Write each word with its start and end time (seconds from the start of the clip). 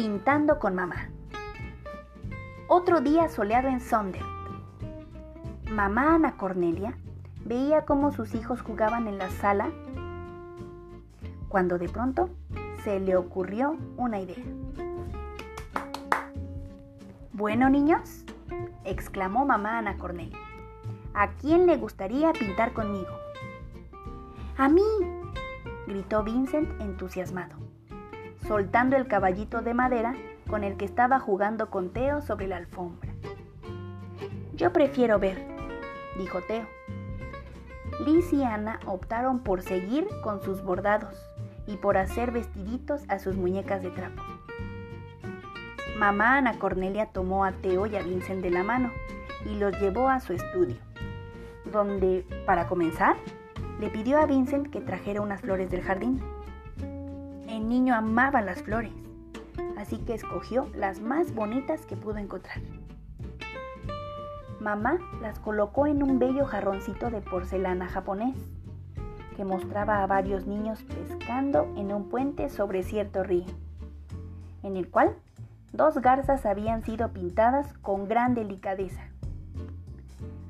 Pintando 0.00 0.60
con 0.60 0.76
mamá. 0.76 1.10
Otro 2.68 3.00
día 3.00 3.28
soleado 3.28 3.66
en 3.66 3.80
Sonder. 3.80 4.22
Mamá 5.72 6.14
Ana 6.14 6.36
Cornelia 6.36 6.96
veía 7.44 7.84
cómo 7.84 8.12
sus 8.12 8.32
hijos 8.36 8.62
jugaban 8.62 9.08
en 9.08 9.18
la 9.18 9.28
sala 9.28 9.72
cuando 11.48 11.78
de 11.78 11.88
pronto 11.88 12.30
se 12.84 13.00
le 13.00 13.16
ocurrió 13.16 13.76
una 13.96 14.20
idea. 14.20 14.44
Bueno, 17.32 17.68
niños, 17.68 18.24
exclamó 18.84 19.46
mamá 19.46 19.78
Ana 19.78 19.98
Cornelia, 19.98 20.38
¿a 21.12 21.30
quién 21.32 21.66
le 21.66 21.76
gustaría 21.76 22.32
pintar 22.34 22.72
conmigo? 22.72 23.10
A 24.58 24.68
mí, 24.68 24.84
gritó 25.88 26.22
Vincent 26.22 26.80
entusiasmado, 26.80 27.67
soltando 28.48 28.96
el 28.96 29.06
caballito 29.06 29.60
de 29.60 29.74
madera 29.74 30.14
con 30.48 30.64
el 30.64 30.78
que 30.78 30.86
estaba 30.86 31.20
jugando 31.20 31.68
con 31.68 31.90
Teo 31.90 32.22
sobre 32.22 32.48
la 32.48 32.56
alfombra. 32.56 33.12
Yo 34.54 34.72
prefiero 34.72 35.18
ver, 35.18 35.46
dijo 36.18 36.40
Teo. 36.40 36.66
Liz 38.06 38.32
y 38.32 38.42
Ana 38.42 38.80
optaron 38.86 39.40
por 39.40 39.60
seguir 39.60 40.08
con 40.22 40.42
sus 40.42 40.62
bordados 40.62 41.14
y 41.66 41.76
por 41.76 41.98
hacer 41.98 42.30
vestiditos 42.32 43.02
a 43.08 43.18
sus 43.18 43.36
muñecas 43.36 43.82
de 43.82 43.90
trapo. 43.90 44.22
Mamá 45.98 46.38
Ana 46.38 46.58
Cornelia 46.58 47.06
tomó 47.06 47.44
a 47.44 47.52
Teo 47.52 47.86
y 47.86 47.96
a 47.96 48.02
Vincent 48.02 48.42
de 48.42 48.50
la 48.50 48.62
mano 48.62 48.90
y 49.44 49.56
los 49.56 49.78
llevó 49.78 50.08
a 50.08 50.20
su 50.20 50.32
estudio, 50.32 50.76
donde, 51.70 52.24
para 52.46 52.66
comenzar, 52.66 53.16
le 53.78 53.90
pidió 53.90 54.18
a 54.18 54.26
Vincent 54.26 54.70
que 54.70 54.80
trajera 54.80 55.20
unas 55.20 55.42
flores 55.42 55.70
del 55.70 55.82
jardín. 55.82 56.22
Niño 57.68 57.94
amaba 57.94 58.40
las 58.40 58.62
flores, 58.62 58.94
así 59.76 59.98
que 59.98 60.14
escogió 60.14 60.70
las 60.74 61.02
más 61.02 61.34
bonitas 61.34 61.84
que 61.84 61.96
pudo 61.96 62.16
encontrar. 62.16 62.62
Mamá 64.58 64.96
las 65.20 65.38
colocó 65.38 65.86
en 65.86 66.02
un 66.02 66.18
bello 66.18 66.46
jarroncito 66.46 67.10
de 67.10 67.20
porcelana 67.20 67.86
japonés, 67.86 68.38
que 69.36 69.44
mostraba 69.44 70.02
a 70.02 70.06
varios 70.06 70.46
niños 70.46 70.82
pescando 70.84 71.70
en 71.76 71.92
un 71.92 72.08
puente 72.08 72.48
sobre 72.48 72.84
cierto 72.84 73.22
río, 73.22 73.44
en 74.62 74.78
el 74.78 74.88
cual 74.88 75.14
dos 75.74 75.98
garzas 75.98 76.46
habían 76.46 76.82
sido 76.82 77.10
pintadas 77.10 77.74
con 77.82 78.08
gran 78.08 78.32
delicadeza. 78.32 79.02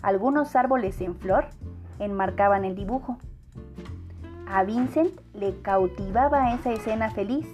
Algunos 0.03 0.55
árboles 0.55 1.01
en 1.01 1.17
flor 1.17 1.47
enmarcaban 1.99 2.65
el 2.65 2.77
dibujo. 2.77 3.19
A 4.51 4.65
Vincent 4.65 5.13
le 5.35 5.61
cautivaba 5.61 6.55
esa 6.55 6.73
escena 6.73 7.11
feliz 7.11 7.47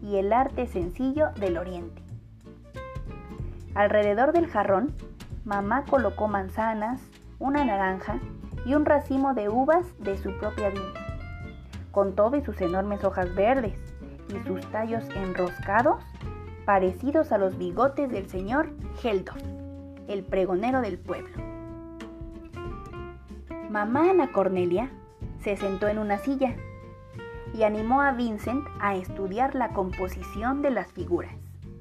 y 0.00 0.16
el 0.16 0.32
arte 0.32 0.68
sencillo 0.68 1.30
del 1.40 1.58
oriente. 1.58 2.02
Alrededor 3.74 4.32
del 4.32 4.46
jarrón, 4.46 4.94
mamá 5.44 5.84
colocó 5.90 6.28
manzanas, 6.28 7.00
una 7.40 7.64
naranja 7.64 8.20
y 8.64 8.74
un 8.74 8.84
racimo 8.84 9.34
de 9.34 9.48
uvas 9.48 9.84
de 9.98 10.16
su 10.18 10.30
propia 10.38 10.70
viña, 10.70 11.18
con 11.90 12.14
todo 12.14 12.36
y 12.36 12.42
sus 12.42 12.60
enormes 12.60 13.02
hojas 13.02 13.34
verdes 13.34 13.74
y 14.28 14.46
sus 14.46 14.64
tallos 14.70 15.02
enroscados 15.16 16.00
parecidos 16.64 17.32
a 17.32 17.38
los 17.38 17.58
bigotes 17.58 18.08
del 18.08 18.28
señor 18.28 18.70
Heldor, 19.02 19.38
el 20.06 20.22
pregonero 20.22 20.80
del 20.80 20.96
pueblo. 20.96 21.34
Mamá 23.68 24.10
Ana 24.10 24.30
Cornelia 24.30 24.90
se 25.40 25.56
sentó 25.56 25.88
en 25.88 25.98
una 25.98 26.18
silla 26.18 26.54
y 27.54 27.62
animó 27.64 28.00
a 28.02 28.12
Vincent 28.12 28.64
a 28.80 28.94
estudiar 28.94 29.54
la 29.54 29.70
composición 29.70 30.62
de 30.62 30.70
las 30.70 30.92
figuras, 30.92 31.34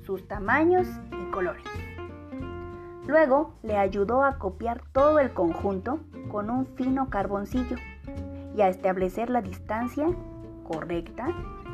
sus 0.03 0.28
tamaños 0.28 0.88
y 1.12 1.31
colores. 1.31 1.64
Luego 3.06 3.53
le 3.64 3.78
ayudó 3.78 4.24
a 4.24 4.38
copiar 4.38 4.81
todo 4.92 5.19
el 5.19 5.34
conjunto 5.34 6.00
con 6.30 6.50
un 6.50 6.68
fino 6.75 7.09
carboncillo 7.09 7.78
y 8.56 8.62
a 8.62 8.69
establecer 8.69 9.30
la 9.30 9.42
distancia 9.42 10.08
correcta 10.64 11.28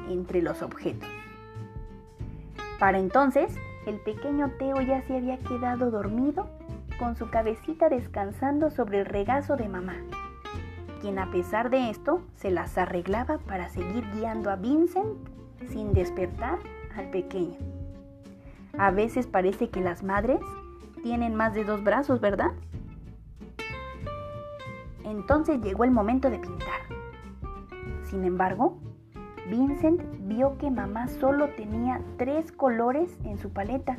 entre 0.09 0.41
los 0.41 0.61
objetos. 0.61 1.09
Para 2.79 2.99
entonces, 2.99 3.55
el 3.85 3.99
pequeño 3.99 4.51
Teo 4.57 4.81
ya 4.81 5.01
se 5.03 5.17
había 5.17 5.37
quedado 5.37 5.91
dormido 5.91 6.47
con 6.99 7.15
su 7.15 7.29
cabecita 7.29 7.89
descansando 7.89 8.69
sobre 8.69 8.99
el 8.99 9.05
regazo 9.05 9.57
de 9.57 9.67
mamá, 9.67 9.95
quien 11.05 11.19
a 11.19 11.29
pesar 11.29 11.69
de 11.69 11.91
esto 11.91 12.23
se 12.35 12.49
las 12.49 12.79
arreglaba 12.79 13.37
para 13.37 13.69
seguir 13.69 14.03
guiando 14.11 14.49
a 14.49 14.55
Vincent 14.55 15.05
sin 15.67 15.93
despertar 15.93 16.57
al 16.97 17.11
pequeño. 17.11 17.59
A 18.79 18.89
veces 18.89 19.27
parece 19.27 19.69
que 19.69 19.81
las 19.81 20.01
madres 20.01 20.39
tienen 21.03 21.35
más 21.35 21.53
de 21.53 21.63
dos 21.63 21.83
brazos, 21.83 22.21
¿verdad? 22.21 22.53
Entonces 25.03 25.61
llegó 25.61 25.83
el 25.83 25.91
momento 25.91 26.31
de 26.31 26.39
pintar. 26.39 26.81
Sin 28.09 28.23
embargo, 28.23 28.79
Vincent 29.47 30.01
vio 30.21 30.57
que 30.57 30.71
mamá 30.71 31.07
solo 31.07 31.49
tenía 31.49 32.01
tres 32.17 32.51
colores 32.51 33.15
en 33.25 33.37
su 33.37 33.51
paleta. 33.51 33.95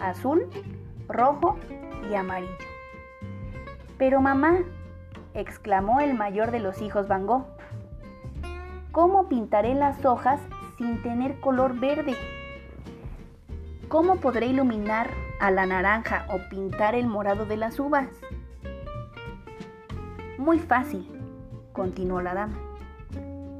Azul, 0.00 0.46
rojo 1.08 1.56
y 2.08 2.14
amarillo. 2.14 2.52
Pero 3.98 4.20
mamá, 4.20 4.60
exclamó 5.34 6.00
el 6.00 6.14
mayor 6.14 6.50
de 6.50 6.60
los 6.60 6.80
hijos 6.80 7.08
Van 7.08 7.26
Gogh, 7.26 7.44
¿cómo 8.92 9.28
pintaré 9.28 9.74
las 9.74 10.04
hojas 10.04 10.40
sin 10.78 11.02
tener 11.02 11.40
color 11.40 11.78
verde? 11.78 12.14
¿Cómo 13.88 14.16
podré 14.16 14.46
iluminar 14.46 15.10
a 15.40 15.50
la 15.50 15.66
naranja 15.66 16.26
o 16.32 16.48
pintar 16.48 16.94
el 16.94 17.06
morado 17.06 17.44
de 17.46 17.56
las 17.56 17.78
uvas? 17.78 18.08
Muy 20.38 20.58
fácil, 20.58 21.06
continuó 21.72 22.20
la 22.20 22.34
dama. 22.34 22.58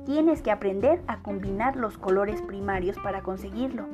Tienes 0.07 0.43
que 0.43 0.51
aprender 0.51 1.03
a 1.07 1.19
combinar 1.19 1.77
los 1.77 1.99
colores 1.99 2.43
primarios 2.43 2.99
para 2.99 3.23
conseguirlo. 3.23 3.87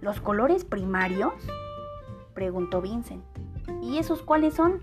¿Los 0.00 0.20
colores 0.20 0.64
primarios? 0.64 1.32
preguntó 2.34 2.80
Vincent. 2.80 3.22
¿Y 3.82 3.98
esos 3.98 4.22
cuáles 4.22 4.54
son? 4.54 4.80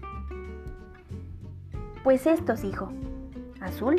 Pues 2.08 2.26
estos, 2.26 2.64
hijo. 2.64 2.88
Azul, 3.60 3.98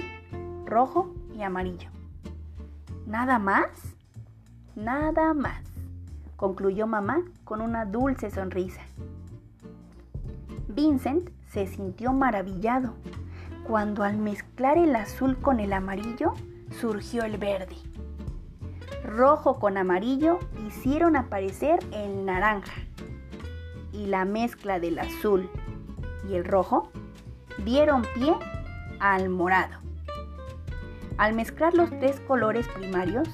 rojo 0.65 1.13
y 1.37 1.43
amarillo. 1.43 1.91
¿Nada 3.07 3.39
más? 3.39 3.69
Nada 4.75 5.35
más, 5.35 5.63
concluyó 6.37 6.87
mamá 6.87 7.21
con 7.45 7.61
una 7.61 7.85
dulce 7.85 8.31
sonrisa. 8.31 8.81
Vincent 10.69 11.29
se 11.51 11.67
sintió 11.67 12.15
maravillado 12.15 12.95
cuando 13.67 14.03
al 14.05 14.17
mezclar 14.17 14.79
el 14.79 14.97
azul 14.97 15.37
con 15.37 15.61
el 15.61 15.75
amarillo 15.75 16.33
surgió 16.81 17.25
el 17.25 17.37
verde. 17.37 17.77
Rojo 19.05 19.59
con 19.59 19.77
amarillo 19.77 20.39
hicieron 20.67 21.15
aparecer 21.15 21.79
el 21.93 22.25
naranja 22.25 22.73
y 23.93 24.07
la 24.07 24.25
mezcla 24.25 24.81
del 24.81 24.99
azul 24.99 25.51
y 26.27 26.37
el 26.37 26.47
rojo 26.47 26.91
dieron 27.65 28.03
pie 28.15 28.35
al 29.01 29.29
morado. 29.29 29.77
Al 31.17 31.35
mezclar 31.35 31.75
los 31.75 31.91
tres 31.91 32.21
colores 32.21 32.69
primarios, 32.69 33.29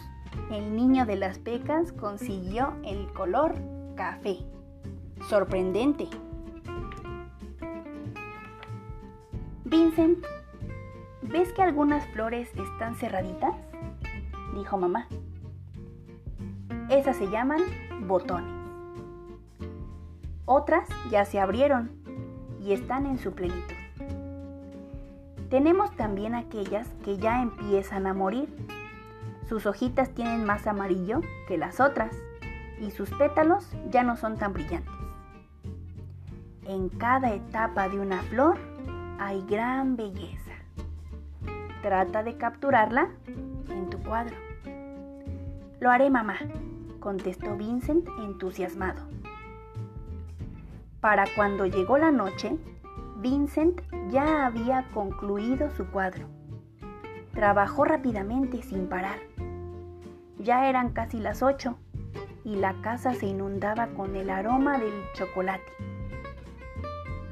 el 0.51 0.75
niño 0.75 1.07
de 1.07 1.17
las 1.17 1.39
pecas 1.39 1.93
consiguió 1.93 2.75
el 2.85 3.13
color 3.13 3.55
café. 3.95 4.39
Sorprendente. 5.29 6.09
Vincent, 9.65 10.25
¿ves 11.23 11.53
que 11.53 11.63
algunas 11.63 12.07
flores 12.09 12.49
están 12.55 12.95
cerraditas? 12.97 13.55
Dijo 14.55 14.79
mamá. 14.79 15.09
Esas 16.91 17.17
se 17.17 17.31
llaman 17.31 17.63
botones. 18.07 18.53
Otras 20.47 20.89
ya 21.11 21.25
se 21.25 21.41
abrieron 21.41 21.91
y 22.61 22.73
están 22.73 23.07
en 23.07 23.19
su 23.19 23.33
plenitud. 23.33 23.84
Tenemos 25.55 25.95
también 25.95 26.35
aquellas 26.35 26.89
que 27.05 27.17
ya 27.17 27.41
empiezan 27.41 28.09
a 28.09 28.13
morir. 28.13 28.49
Sus 29.49 29.67
hojitas 29.67 30.11
tienen 30.11 30.45
más 30.45 30.67
amarillo 30.67 31.21
que 31.47 31.57
las 31.57 31.79
otras 31.79 32.13
y 32.81 32.91
sus 32.91 33.09
pétalos 33.11 33.71
ya 33.89 34.03
no 34.03 34.17
son 34.17 34.37
tan 34.37 34.53
brillantes. 34.53 34.93
En 36.67 36.89
cada 36.89 37.33
etapa 37.33 37.89
de 37.89 38.01
una 38.01 38.21
flor 38.23 38.59
hay 39.21 39.47
gran 39.47 39.95
belleza. 39.95 40.51
Trata 41.83 42.25
de 42.25 42.37
capturarla 42.37 43.11
en 43.69 43.91
tu 43.91 44.03
cuadro. 44.03 44.35
Lo 45.79 45.89
haré, 45.89 46.11
mamá, 46.11 46.35
contestó 46.99 47.57
Vincent 47.57 48.09
entusiasmado. 48.19 49.03
Para 51.01 51.27
cuando 51.37 51.65
llegó 51.67 51.97
la 51.97 52.11
noche, 52.11 52.57
Vincent 53.19 53.83
ya 54.15 54.47
había 54.47 54.87
concluido 54.95 55.73
su 55.73 55.87
cuadro. 55.87 56.29
Trabajó 57.33 57.85
rápidamente 57.85 58.63
sin 58.63 58.89
parar. 58.89 59.19
Ya 60.39 60.69
eran 60.69 60.93
casi 60.93 61.19
las 61.19 61.43
ocho 61.43 61.77
y 62.45 62.55
la 62.55 62.81
casa 62.81 63.13
se 63.15 63.27
inundaba 63.27 63.89
con 63.89 64.15
el 64.15 64.31
aroma 64.31 64.79
del 64.79 64.95
chocolate. 65.15 65.65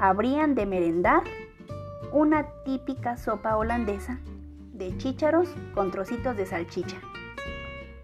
Habrían 0.01 0.57
de 0.57 0.67
merendar 0.67 1.23
una 2.11 2.49
típica 2.65 3.17
sopa 3.17 3.57
holandesa 3.57 4.19
de 4.73 4.97
chícharos 4.99 5.55
con 5.75 5.93
trocitos 5.93 6.37
de 6.37 6.47
salchicha, 6.47 6.97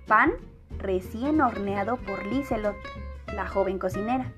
pan 0.06 0.34
recién 0.78 1.40
horneado 1.40 1.96
por 1.96 2.24
Liselot, 2.26 2.76
la 3.34 3.48
joven 3.48 3.80
cocinera, 3.80 4.32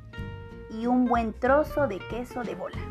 y 0.70 0.86
un 0.86 1.04
buen 1.04 1.34
trozo 1.34 1.86
de 1.88 1.98
queso 2.08 2.42
de 2.42 2.54
bola. 2.54 2.89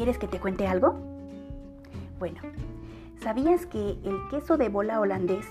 ¿Quieres 0.00 0.16
que 0.16 0.28
te 0.28 0.40
cuente 0.40 0.66
algo? 0.66 0.94
Bueno, 2.18 2.40
¿sabías 3.22 3.66
que 3.66 3.98
el 4.02 4.18
queso 4.30 4.56
de 4.56 4.70
bola 4.70 4.98
holandés 4.98 5.44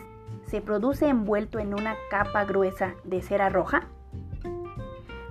se 0.47 0.59
produce 0.59 1.07
envuelto 1.07 1.59
en 1.59 1.75
una 1.75 1.93
capa 2.09 2.45
gruesa 2.45 2.95
de 3.03 3.21
cera 3.21 3.49
roja? 3.49 3.89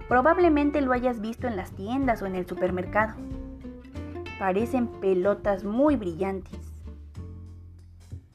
Probablemente 0.06 0.80
lo 0.82 0.92
hayas 0.92 1.20
visto 1.20 1.48
en 1.48 1.56
las 1.56 1.72
tiendas 1.72 2.22
o 2.22 2.26
en 2.26 2.36
el 2.36 2.46
supermercado. 2.46 3.14
Parecen 4.38 4.86
pelotas 4.86 5.64
muy 5.64 5.96
brillantes. 5.96 6.60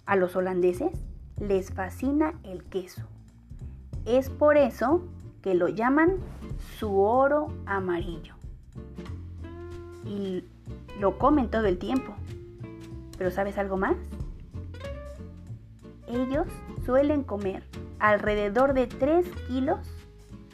A 0.06 0.18
los 0.18 0.36
holandeses 0.36 0.92
les 1.40 1.72
fascina 1.72 2.34
el 2.44 2.66
queso. 2.66 3.04
Es 4.04 4.30
por 4.30 4.58
eso 4.58 5.02
que 5.42 5.54
lo 5.54 5.70
llaman 5.70 6.18
su 6.78 7.00
oro 7.00 7.54
amarillo. 7.66 8.36
Y 10.06 10.44
lo 11.00 11.18
comen 11.18 11.50
todo 11.50 11.66
el 11.66 11.78
tiempo. 11.78 12.14
¿Pero 13.18 13.32
sabes 13.32 13.58
algo 13.58 13.78
más? 13.78 13.96
Ellos 16.08 16.48
suelen 16.86 17.24
comer 17.24 17.64
alrededor 18.00 18.74
de 18.74 18.88
3 18.88 19.26
kilos 19.48 19.80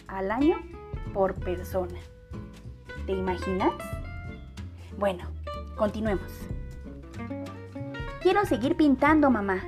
al 0.07 0.31
año 0.31 0.57
por 1.13 1.35
persona. 1.35 1.99
¿Te 3.05 3.13
imaginas? 3.13 3.71
Bueno, 4.97 5.25
continuemos. 5.75 6.31
Quiero 8.21 8.45
seguir 8.45 8.75
pintando, 8.75 9.29
mamá, 9.29 9.63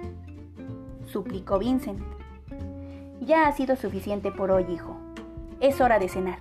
suplicó 1.07 1.57
Vincent. 1.57 2.01
Ya 3.21 3.47
ha 3.47 3.51
sido 3.53 3.75
suficiente 3.75 4.31
por 4.31 4.51
hoy, 4.51 4.65
hijo. 4.71 4.97
Es 5.59 5.79
hora 5.79 5.99
de 5.99 6.09
cenar. 6.09 6.39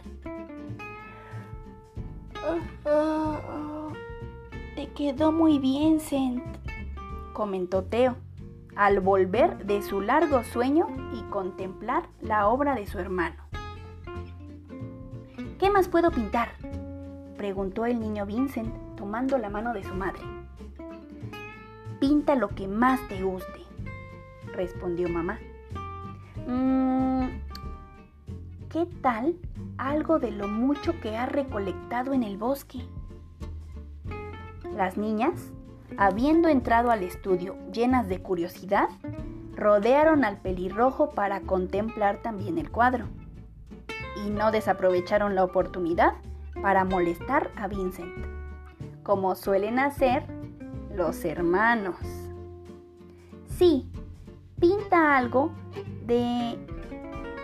Quedó 5.01 5.33
muy 5.33 5.59
bien, 5.59 5.93
Vincent, 5.93 6.43
comentó 7.33 7.85
Teo, 7.85 8.17
al 8.77 9.01
volver 9.01 9.65
de 9.65 9.81
su 9.81 10.03
largo 10.03 10.45
sueño 10.45 10.89
y 11.15 11.23
contemplar 11.31 12.03
la 12.21 12.49
obra 12.49 12.75
de 12.75 12.87
su 12.87 12.99
hermano. 12.99 13.37
¿Qué 15.59 15.71
más 15.71 15.89
puedo 15.89 16.11
pintar? 16.11 16.51
preguntó 17.39 17.87
el 17.87 17.99
niño 17.99 18.27
Vincent 18.27 18.71
tomando 18.95 19.39
la 19.39 19.49
mano 19.49 19.73
de 19.73 19.85
su 19.85 19.95
madre. 19.95 20.21
Pinta 21.99 22.35
lo 22.35 22.49
que 22.49 22.69
más 22.69 23.01
te 23.09 23.23
guste, 23.23 23.65
respondió 24.53 25.09
mamá. 25.09 25.39
Mm, 26.47 27.25
¿Qué 28.69 28.85
tal 29.01 29.35
algo 29.79 30.19
de 30.19 30.31
lo 30.31 30.47
mucho 30.47 30.93
que 31.01 31.17
ha 31.17 31.25
recolectado 31.25 32.13
en 32.13 32.23
el 32.23 32.37
bosque? 32.37 32.81
Las 34.81 34.97
niñas, 34.97 35.53
habiendo 35.99 36.49
entrado 36.49 36.91
al 36.91 37.03
estudio 37.03 37.55
llenas 37.71 38.09
de 38.09 38.23
curiosidad, 38.23 38.89
rodearon 39.55 40.25
al 40.25 40.39
pelirrojo 40.39 41.11
para 41.11 41.43
contemplar 41.43 42.23
también 42.23 42.57
el 42.57 42.71
cuadro. 42.71 43.05
Y 44.25 44.31
no 44.31 44.51
desaprovecharon 44.51 45.35
la 45.35 45.45
oportunidad 45.45 46.15
para 46.63 46.87
molestar 46.87 47.51
a 47.57 47.69
Vincent, 47.69 48.25
como 49.03 49.35
suelen 49.35 49.79
hacer 49.79 50.25
los 50.97 51.27
hermanos. 51.27 51.97
Sí, 53.59 53.87
pinta 54.59 55.19
algo 55.19 55.53
de 56.07 56.57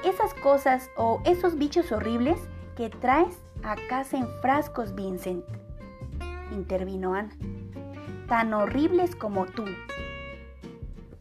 esas 0.07 0.33
cosas 0.43 0.89
o 0.97 1.21
esos 1.27 1.59
bichos 1.59 1.93
horribles 1.93 2.41
que 2.77 2.89
traes 2.89 3.37
a 3.63 3.77
casa 3.91 4.17
en 4.17 4.27
frascos, 4.41 4.95
Vincent, 4.95 5.45
intervino 6.53 7.15
Ana. 7.15 7.31
Tan 8.29 8.53
horribles 8.55 9.15
como 9.15 9.47
tú. 9.47 9.65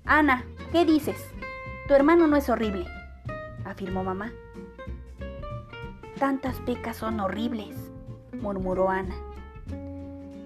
Ana, 0.06 0.44
¿qué 0.72 0.86
dices? 0.86 1.18
Tu 1.88 1.94
hermano 1.94 2.28
no 2.28 2.36
es 2.36 2.50
horrible, 2.50 2.86
afirmó 3.64 4.04
mamá. 4.04 4.32
Tantas 6.20 6.60
pecas 6.62 6.98
son 6.98 7.20
horribles, 7.20 7.76
murmuró 8.34 8.90
Ana. 8.90 9.16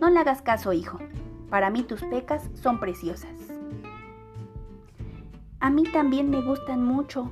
No 0.01 0.09
le 0.09 0.19
hagas 0.19 0.41
caso, 0.41 0.73
hijo. 0.73 0.99
Para 1.49 1.69
mí 1.69 1.83
tus 1.83 2.03
pecas 2.03 2.49
son 2.55 2.79
preciosas. 2.79 3.31
A 5.59 5.69
mí 5.69 5.83
también 5.83 6.29
me 6.29 6.41
gustan 6.41 6.83
mucho, 6.83 7.31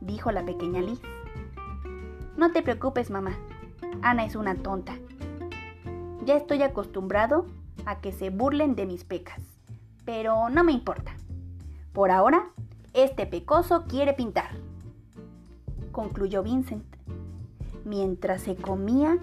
dijo 0.00 0.32
la 0.32 0.44
pequeña 0.44 0.80
Liz. 0.80 1.00
No 2.36 2.50
te 2.52 2.62
preocupes, 2.62 3.10
mamá. 3.10 3.36
Ana 4.02 4.24
es 4.24 4.36
una 4.36 4.54
tonta. 4.56 4.98
Ya 6.26 6.36
estoy 6.36 6.60
acostumbrado 6.64 7.46
a 7.84 8.00
que 8.00 8.10
se 8.10 8.30
burlen 8.30 8.74
de 8.74 8.84
mis 8.84 9.04
pecas, 9.04 9.40
pero 10.04 10.48
no 10.48 10.64
me 10.64 10.72
importa. 10.72 11.12
Por 11.92 12.10
ahora, 12.10 12.50
este 12.94 13.26
pecoso 13.26 13.84
quiere 13.86 14.12
pintar, 14.12 14.50
concluyó 15.92 16.42
Vincent, 16.42 16.84
mientras 17.84 18.42
se 18.42 18.56
comía 18.56 19.18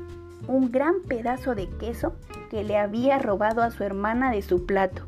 un 0.47 0.71
gran 0.71 1.01
pedazo 1.05 1.55
de 1.55 1.67
queso 1.67 2.15
que 2.49 2.63
le 2.63 2.77
había 2.77 3.19
robado 3.19 3.63
a 3.63 3.71
su 3.71 3.83
hermana 3.83 4.31
de 4.31 4.41
su 4.41 4.65
plato, 4.65 5.03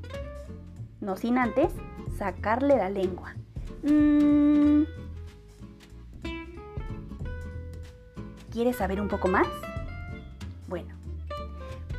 no 0.99 1.15
sin 1.15 1.37
antes 1.37 1.71
sacarle 2.17 2.75
la 2.75 2.89
lengua. 2.89 3.35
Mm. 3.83 4.83
¿Quieres 8.51 8.75
saber 8.75 8.99
un 8.99 9.07
poco 9.07 9.29
más? 9.29 9.47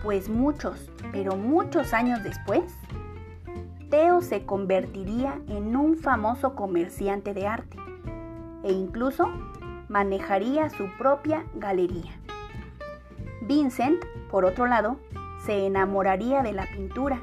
Pues 0.06 0.28
muchos, 0.28 0.88
pero 1.10 1.34
muchos 1.34 1.92
años 1.92 2.22
después, 2.22 2.62
Teo 3.90 4.20
se 4.20 4.46
convertiría 4.46 5.40
en 5.48 5.74
un 5.74 5.96
famoso 5.96 6.54
comerciante 6.54 7.34
de 7.34 7.48
arte 7.48 7.76
e 8.62 8.70
incluso 8.70 9.26
manejaría 9.88 10.70
su 10.70 10.86
propia 10.96 11.44
galería. 11.56 12.12
Vincent, 13.48 14.04
por 14.30 14.44
otro 14.44 14.66
lado, 14.66 14.96
se 15.44 15.66
enamoraría 15.66 16.44
de 16.44 16.52
la 16.52 16.66
pintura 16.66 17.20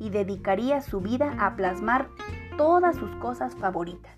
y 0.00 0.10
dedicaría 0.10 0.80
su 0.80 1.00
vida 1.00 1.36
a 1.38 1.54
plasmar 1.54 2.08
todas 2.56 2.96
sus 2.96 3.14
cosas 3.18 3.54
favoritas, 3.54 4.16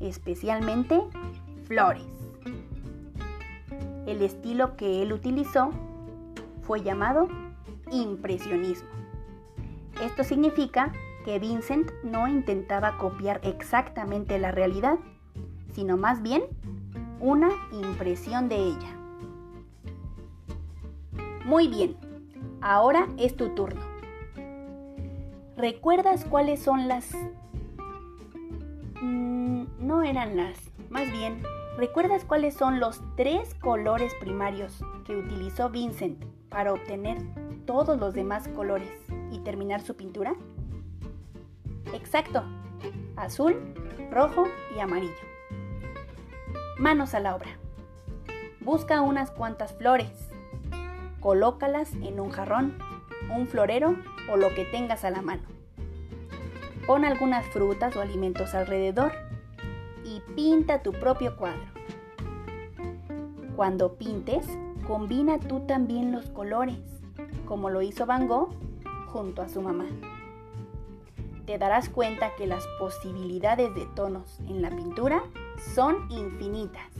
especialmente 0.00 1.02
flores. 1.64 2.06
El 4.06 4.22
estilo 4.22 4.74
que 4.78 5.02
él 5.02 5.12
utilizó 5.12 5.70
fue 6.70 6.84
llamado 6.84 7.26
impresionismo. 7.90 8.90
Esto 10.04 10.22
significa 10.22 10.92
que 11.24 11.40
Vincent 11.40 11.90
no 12.04 12.28
intentaba 12.28 12.96
copiar 12.96 13.40
exactamente 13.42 14.38
la 14.38 14.52
realidad, 14.52 15.00
sino 15.74 15.96
más 15.96 16.22
bien 16.22 16.44
una 17.18 17.48
impresión 17.72 18.48
de 18.48 18.58
ella. 18.58 18.96
Muy 21.44 21.66
bien, 21.66 21.96
ahora 22.60 23.08
es 23.18 23.36
tu 23.36 23.48
turno. 23.48 23.80
¿Recuerdas 25.56 26.24
cuáles 26.24 26.62
son 26.62 26.86
las... 26.86 27.10
Mm, 29.02 29.64
no 29.80 30.04
eran 30.04 30.36
las, 30.36 30.56
más 30.88 31.10
bien, 31.10 31.42
¿recuerdas 31.76 32.24
cuáles 32.24 32.54
son 32.54 32.78
los 32.78 33.02
tres 33.16 33.54
colores 33.54 34.14
primarios 34.20 34.84
que 35.04 35.16
utilizó 35.16 35.68
Vincent 35.68 36.29
para 36.50 36.72
obtener 36.72 37.18
todos 37.64 37.98
los 37.98 38.12
demás 38.12 38.48
colores 38.48 38.90
y 39.30 39.38
terminar 39.38 39.80
su 39.80 39.96
pintura? 39.96 40.34
Exacto, 41.94 42.42
azul, 43.16 43.56
rojo 44.10 44.44
y 44.76 44.80
amarillo. 44.80 45.14
Manos 46.78 47.14
a 47.14 47.20
la 47.20 47.34
obra. 47.34 47.50
Busca 48.60 49.00
unas 49.00 49.30
cuantas 49.30 49.72
flores. 49.74 50.28
Colócalas 51.20 51.92
en 51.94 52.20
un 52.20 52.30
jarrón, 52.30 52.76
un 53.34 53.46
florero 53.46 53.96
o 54.32 54.36
lo 54.36 54.54
que 54.54 54.64
tengas 54.64 55.04
a 55.04 55.10
la 55.10 55.22
mano. 55.22 55.42
Pon 56.86 57.04
algunas 57.04 57.46
frutas 57.46 57.94
o 57.96 58.00
alimentos 58.00 58.54
alrededor 58.54 59.12
y 60.04 60.20
pinta 60.34 60.82
tu 60.82 60.92
propio 60.92 61.36
cuadro. 61.36 61.66
Cuando 63.54 63.94
pintes, 63.94 64.46
combina 64.86 65.38
tú 65.38 65.60
también 65.60 66.12
los 66.12 66.26
colores, 66.30 66.78
como 67.46 67.70
lo 67.70 67.82
hizo 67.82 68.06
Van 68.06 68.26
Gogh 68.26 68.50
junto 69.06 69.42
a 69.42 69.48
su 69.48 69.60
mamá. 69.60 69.86
te 71.46 71.58
darás 71.58 71.88
cuenta 71.88 72.30
que 72.36 72.46
las 72.46 72.64
posibilidades 72.78 73.74
de 73.74 73.84
tonos 73.96 74.38
en 74.46 74.62
la 74.62 74.70
pintura 74.70 75.24
son 75.74 76.08
infinitas. 76.08 76.92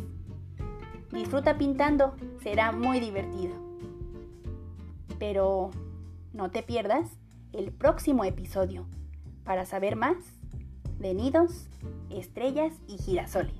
Disfruta 1.13 1.57
pintando, 1.57 2.15
será 2.43 2.73
muy 2.73 2.99
divertido. 2.99 3.55
Pero 5.21 5.71
no 6.33 6.51
te 6.51 6.65
pierdas 6.65 7.09
el 7.53 7.71
próximo 7.71 8.25
episodio 8.25 8.87
para 9.45 9.67
saber 9.67 9.95
más 9.95 10.17
de 10.99 11.15
nidos, 11.15 11.69
estrellas 12.11 12.73
y 12.89 12.99
girasoles. 12.99 13.55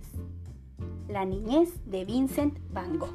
La 1.09 1.25
niñez 1.25 1.71
de 1.87 2.05
Vincent 2.05 2.59
Van 2.73 2.99
Gogh. 2.99 3.15